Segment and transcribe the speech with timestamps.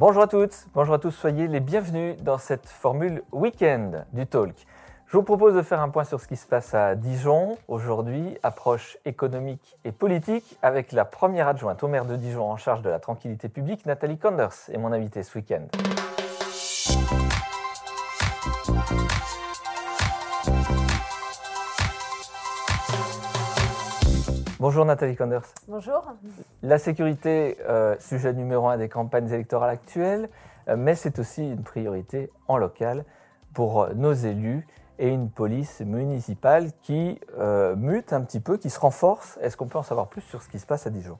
[0.00, 4.54] Bonjour à toutes, bonjour à tous, soyez les bienvenus dans cette formule week-end du talk.
[5.06, 8.38] Je vous propose de faire un point sur ce qui se passe à Dijon aujourd'hui,
[8.42, 12.88] approche économique et politique, avec la première adjointe au maire de Dijon en charge de
[12.88, 15.66] la tranquillité publique, Nathalie Kanders, et mon invité ce week-end.
[24.60, 25.54] Bonjour Nathalie Kanders.
[25.68, 26.04] Bonjour.
[26.62, 30.28] La sécurité, euh, sujet numéro un des campagnes électorales actuelles,
[30.68, 33.06] euh, mais c'est aussi une priorité en local
[33.54, 34.66] pour nos élus
[34.98, 39.38] et une police municipale qui euh, mute un petit peu, qui se renforce.
[39.40, 41.16] Est-ce qu'on peut en savoir plus sur ce qui se passe à Dijon?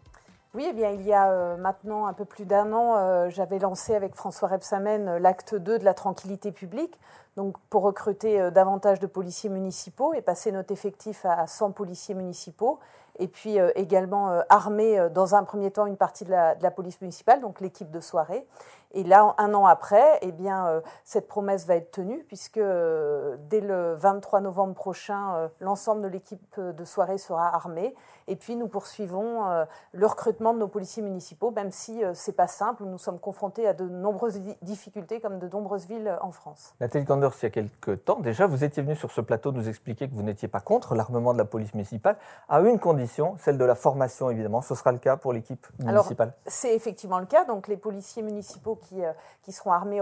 [0.53, 3.59] Oui, eh bien, il y a euh, maintenant un peu plus d'un an, euh, j'avais
[3.59, 6.99] lancé avec François Rebsamen l'acte 2 de la tranquillité publique,
[7.37, 12.81] donc pour recruter davantage de policiers municipaux et passer notre effectif à 100 policiers municipaux,
[13.21, 17.61] et puis également armer dans un premier temps une partie de la, police municipale, donc
[17.61, 18.47] l'équipe de soirée.
[18.93, 23.37] Et là, un an après, eh bien, euh, cette promesse va être tenue puisque euh,
[23.49, 27.95] dès le 23 novembre prochain, euh, l'ensemble de l'équipe de soirée sera armée.
[28.27, 29.45] Et puis, nous poursuivons
[29.93, 32.85] le recrutement de nos policiers municipaux, même si c'est pas simple.
[32.85, 36.75] Nous sommes confrontés à de nombreuses difficultés, comme de nombreuses villes en France.
[36.81, 39.69] Nathalie Kanders, il y a quelques temps déjà, vous étiez venu sur ce plateau nous
[39.69, 42.17] expliquer que vous n'étiez pas contre l'armement de la police municipale,
[42.49, 44.61] à une condition, celle de la formation, évidemment.
[44.61, 47.45] Ce sera le cas pour l'équipe municipale C'est effectivement le cas.
[47.45, 50.01] Donc, les policiers municipaux qui, euh, qui seront armés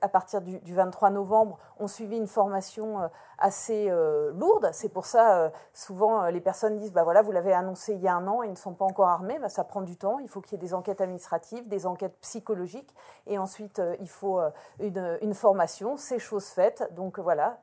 [0.00, 4.70] à partir du, 23 novembre ont suivi une formation euh, assez euh, lourde.
[4.72, 8.14] C'est pour ça, souvent, les personnes disent, bah voilà, vous l'avez annoncé il y a
[8.14, 9.38] un an, ils ne sont pas encore armés.
[9.38, 10.18] Bah, ça prend du temps.
[10.20, 12.94] Il faut qu'il y ait des enquêtes administratives, des enquêtes psychologiques.
[13.26, 14.40] Et ensuite, il faut
[14.80, 15.96] une, une formation.
[15.96, 16.88] C'est chose faite.
[16.92, 17.58] Donc voilà,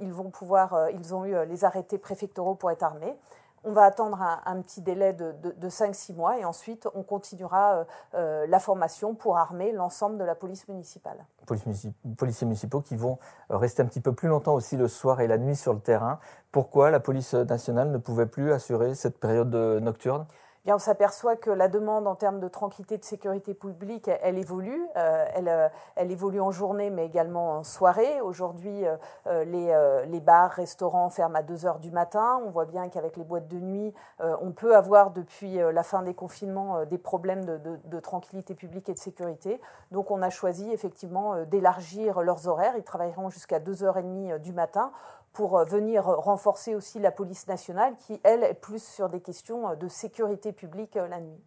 [0.00, 3.16] ils vont pouvoir, ils ont eu les arrêtés préfectoraux pour être armés.
[3.64, 8.46] On va attendre un, petit délai de, 5-6 mois et ensuite on continuera euh, euh,
[8.48, 11.24] la formation pour armer l'ensemble de la police municipale.
[11.46, 13.18] policiers municipaux qui vont
[13.50, 16.18] rester un petit peu plus longtemps aussi le soir et la nuit sur le terrain.
[16.50, 20.26] Pourquoi la police nationale ne pouvait plus assurer cette période nocturne?
[20.70, 24.86] On s'aperçoit que la demande en termes de tranquillité, de sécurité publique, elle, évolue.
[24.96, 28.20] Euh, euh, elle, évolue en journée, mais également en soirée.
[28.20, 28.84] Aujourd'hui,
[29.26, 32.40] euh, les, bars, restaurants ferment à 2 heures du matin.
[32.46, 36.14] On voit bien qu'avec les boîtes de nuit, on peut avoir depuis la fin des
[36.14, 39.60] confinements des problèmes de, de, tranquillité publique et de sécurité.
[39.90, 42.74] Donc, on a choisi effectivement d'élargir leurs horaires.
[42.76, 44.92] Ils travailleront jusqu'à 2h30 du matin
[45.32, 49.70] pour euh, venir renforcer aussi la police nationale qui, elle, est plus sur des questions
[49.70, 51.40] euh, de sécurité publique euh, la nuit.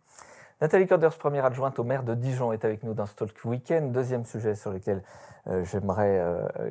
[0.61, 3.91] Nathalie Corders, première adjointe au maire de Dijon, est avec nous dans ce Talk Weekend.
[3.91, 5.03] Deuxième sujet sur lequel
[5.63, 6.23] j'aimerais,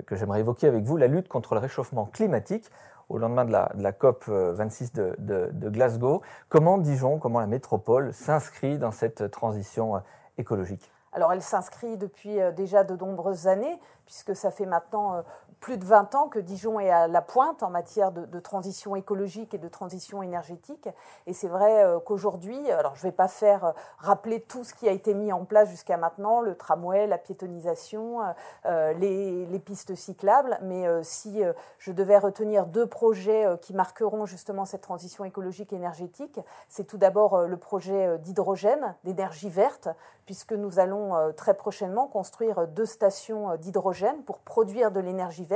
[0.07, 2.71] que j'aimerais évoquer avec vous, la lutte contre le réchauffement climatique
[3.11, 6.23] au lendemain de la, COP 26 de, de, Glasgow.
[6.49, 10.01] Comment Dijon, comment la métropole s'inscrit dans cette transition
[10.39, 10.91] écologique?
[11.13, 15.23] Alors elle s'inscrit depuis déjà de nombreuses années, puisque ça fait maintenant
[15.65, 19.55] plus de 20 ans que Dijon est à la pointe en matière de, transition écologique
[19.55, 20.91] et de transition énergétique.
[21.27, 24.75] Et c'est vrai euh, qu'aujourd'hui, alors je ne vais pas faire euh, rappeler tout ce
[24.75, 28.21] qui a été mis en place jusqu'à maintenant, le tramway, la piétonisation,
[28.67, 31.43] euh, les, pistes cyclables, mais si
[31.79, 36.39] je devais retenir deux projets qui marqueront justement cette transition écologique et énergétique,
[36.69, 39.89] c'est tout d'abord le projet d'hydrogène, d'énergie verte,
[40.27, 45.54] puisque nous allons très prochainement construire deux stations d'hydrogène pour produire de l'énergie verte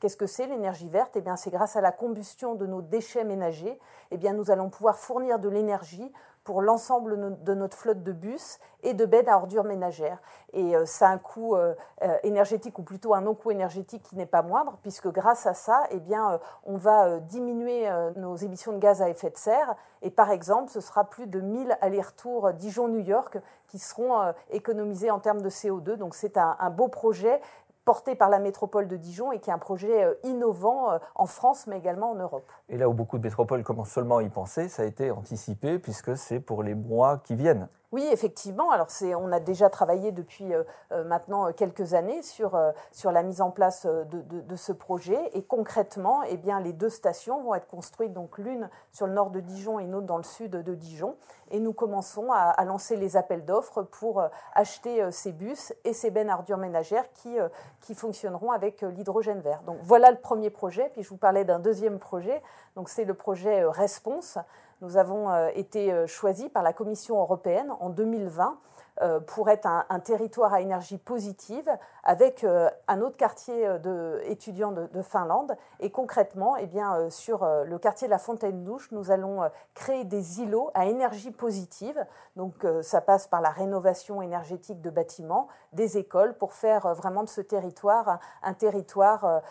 [0.00, 1.16] Qu'est-ce que c'est l'énergie verte?
[1.16, 3.78] Eh bien, c'est grâce à la combustion de nos déchets ménagers,
[4.10, 6.12] eh bien, nous allons pouvoir fournir de l'énergie
[6.44, 10.18] pour l'ensemble de notre flotte de bus et de bêtes à ordures ménagères.
[10.52, 14.14] Et euh, ça a un coût euh, euh, énergétique, ou plutôt un non-coût énergétique qui
[14.14, 18.78] n'est pas moindre, puisque grâce à ça, eh bien, on va diminuer nos émissions de
[18.78, 19.74] gaz à effet de serre.
[20.02, 23.38] Et par exemple, ce sera plus de 1000 allers-retours Dijon-New York
[23.68, 25.94] qui seront économisés en termes de CO2.
[25.94, 27.40] Donc c'est un beau projet
[27.84, 31.26] porté par la métropole de Dijon et qui est un projet euh, innovant euh, en
[31.26, 32.50] France mais également en Europe.
[32.68, 35.78] Et là où beaucoup de métropoles commencent seulement à y penser, ça a été anticipé
[35.78, 37.68] puisque c'est pour les mois qui viennent.
[37.94, 38.72] Oui, effectivement.
[38.72, 38.88] Alors,
[39.20, 42.60] on a déjà travaillé depuis euh, euh, maintenant euh, quelques années sur,
[42.90, 45.30] sur la mise en place de, ce projet.
[45.34, 49.30] Et concrètement, eh bien, les deux stations vont être construites, donc l'une sur le nord
[49.30, 51.14] de Dijon et une autre dans le sud de Dijon.
[51.52, 54.24] Et nous commençons à, lancer les appels d'offres pour
[54.54, 57.36] acheter ces bus et ces bennes ardures ménagères qui,
[57.80, 59.62] qui fonctionneront avec l'hydrogène vert.
[59.62, 60.88] Donc, voilà le premier projet.
[60.92, 62.42] Puis, je vous parlais d'un deuxième projet.
[62.74, 64.38] Donc, c'est le projet Response
[64.80, 68.58] nous avons euh, été euh, choisis par la Commission européenne en 2020
[69.02, 71.68] euh, pour être un, territoire à énergie positive
[72.04, 75.56] avec euh, un autre quartier de, étudiants de, Finlande.
[75.80, 79.42] Et concrètement, eh bien, sur le quartier de la Fontaine-Douche, nous allons
[79.74, 82.06] créer des îlots à énergie positive.
[82.36, 87.28] Donc ça passe par la rénovation énergétique de bâtiments, des écoles, pour faire vraiment de
[87.28, 89.42] ce territoire un, territoire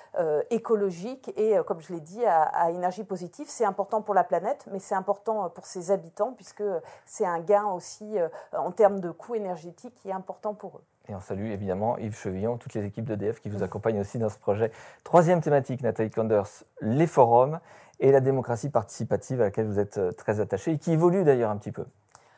[0.50, 3.47] écologique et, comme je l'ai dit, à, énergie positive.
[3.50, 6.63] C'est important pour la planète, mais c'est important pour ses habitants puisque
[7.05, 8.17] c'est un gain aussi
[8.53, 10.93] en termes de coûts énergétique qui est important pour eux.
[11.09, 14.29] Et on salue évidemment Yves Chevillon, toutes les équipes d'EDF qui vous accompagnent aussi dans
[14.29, 14.71] ce projet.
[15.03, 16.47] Troisième thématique, Nathalie Kanders,
[16.79, 17.59] les forums
[18.00, 21.50] et la démocratie participative à laquelle vous êtes euh, très attachée et qui évolue d'ailleurs
[21.50, 21.85] un petit peu.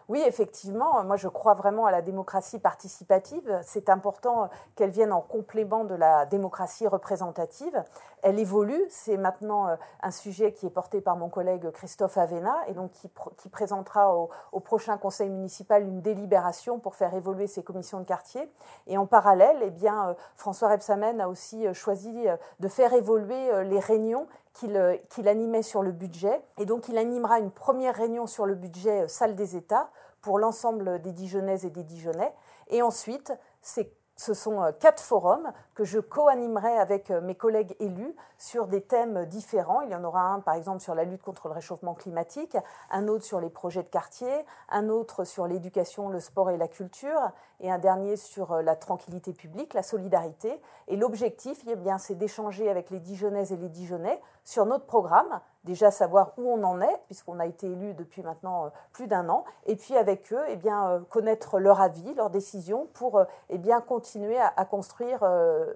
[0.08, 3.60] Oui, effectivement, moi je crois vraiment à la démocratie participative.
[3.64, 7.84] C'est important qu'elle vienne en complément de la démocratie représentative.
[8.26, 12.56] Elle évolue, c'est maintenant euh, un sujet qui est porté par mon collègue Christophe Avena
[12.68, 14.16] et donc qui, présentera
[14.52, 18.52] au, prochain conseil municipal une délibération pour faire évoluer ces commissions de quartier.
[18.88, 22.26] Et en parallèle, eh bien, euh, François Rebsamen a aussi euh, choisi
[22.60, 26.42] de faire évoluer les réunions qu'il animait sur le budget.
[26.58, 29.92] Et donc, il animera une première réunion sur le budget salle des États
[30.22, 32.34] pour l'ensemble des Dijonnaises et des Dijonnais.
[32.70, 33.32] Et ensuite,
[33.62, 38.68] c'est ce sont euh, quatre forums que je co-animerai avec euh, mes collègues élus sur
[38.68, 39.82] des thèmes différents.
[39.82, 42.58] Il y en aura un, par exemple, sur la lutte contre le réchauffement climatique,
[42.92, 46.68] un autre sur les projets de quartier, un autre sur l'éducation, le sport et la
[46.68, 50.62] culture, et un dernier sur euh, la tranquillité publique, la solidarité.
[50.88, 55.42] Et l'objectif, eh bien, c'est d'échanger avec les Dijonnaises et les Dijonnais sur notre programme,
[55.66, 59.28] déjà savoir où on en est, puisqu'on a été élu depuis maintenant euh, plus d'un
[59.30, 63.58] an, et puis avec eux, eh bien, euh, connaître leur avis, leurs décisions pour eh
[63.58, 65.24] bien, continuer à, construire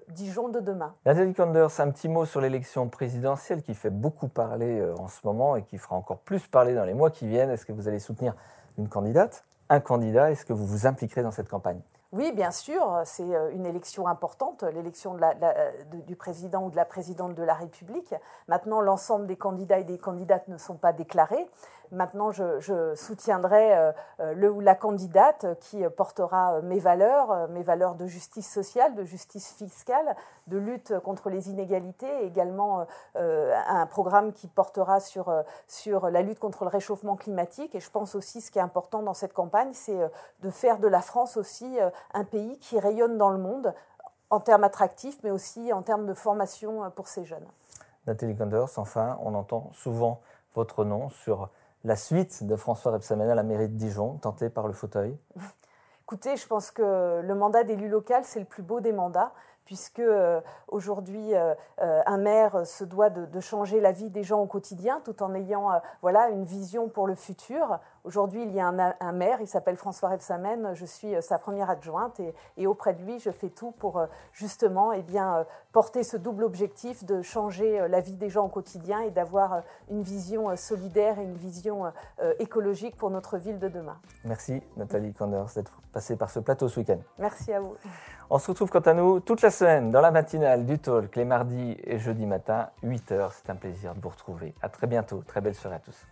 [0.08, 0.94] Dijon de demain.
[1.06, 5.56] Nathalie Kanders, un petit mot sur l'élection présidentielle qui fait beaucoup parler en ce moment
[5.56, 7.50] et qui fera encore plus parler dans les mois qui viennent.
[7.50, 8.34] Est-ce que vous allez soutenir
[8.78, 10.30] une candidate un candidat?
[10.30, 11.80] Est-ce que vous vous impliquerez dans cette campagne?
[12.12, 15.16] Oui, bien sûr, c'est euh, une élection importante, l'élection
[16.06, 18.14] du président ou de la présidente de la République.
[18.48, 21.48] Maintenant, l'ensemble des candidats et des candidates ne sont pas déclarés.
[21.92, 27.94] Maintenant, je, soutiendrai euh, euh, le ou la candidate qui portera mes valeurs, mes valeurs
[27.94, 30.16] de justice sociale, de justice fiscale,
[30.46, 35.32] de lutte contre les inégalités, également un programme qui portera sur,
[35.68, 37.74] sur la lutte contre le réchauffement climatique.
[37.74, 39.98] Et je pense aussi, ce qui est important dans cette campagne, c'est
[40.40, 41.78] de faire de la France aussi
[42.14, 43.74] un pays qui rayonne dans le monde
[44.30, 47.46] en termes attractifs, mais aussi en termes de formation pour ces jeunes.
[48.06, 50.20] Nathalie Kanders, enfin, on entend souvent
[50.54, 51.48] votre nom sur
[51.84, 55.16] la suite de François Rebsamen à la mairie de Dijon, tentée par le fauteuil.
[56.02, 59.32] Écoutez, je pense que le mandat d'élu local, c'est le plus beau des mandats
[59.64, 64.40] puisque euh, aujourd'hui euh, euh, un maire se doit de, changer la vie des gens
[64.40, 65.68] au quotidien tout en ayant
[66.02, 67.78] voilà une vision pour le futur.
[68.04, 72.20] Aujourd'hui, il y a un, maire, il s'appelle François Rebsamen, je suis sa première adjointe
[72.56, 74.02] et, auprès de lui, je fais tout pour
[74.32, 79.00] justement eh bien, porter ce double objectif de changer la vie des gens au quotidien
[79.00, 81.92] et d'avoir une vision solidaire et une vision
[82.38, 83.98] écologique pour notre ville de demain.
[84.24, 86.98] Merci Nathalie Kanders d'être passée par ce plateau ce week-end.
[87.18, 87.76] Merci à vous.
[88.32, 91.24] On se retrouve quant à nous toute la semaine dans la matinale du Talk, les
[91.24, 93.30] mardis et jeudis matin, 8h.
[93.32, 94.54] C'est un plaisir de vous retrouver.
[94.62, 95.24] À très bientôt.
[95.26, 96.06] Très belle soirée à tous.